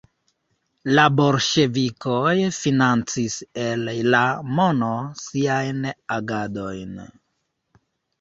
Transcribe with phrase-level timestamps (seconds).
[0.99, 3.83] La bolŝevikoj financis el
[4.15, 4.21] la
[4.61, 4.89] mono
[5.25, 5.85] siajn
[6.17, 6.97] agadojn.